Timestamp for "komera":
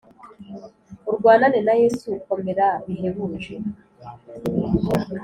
2.27-2.67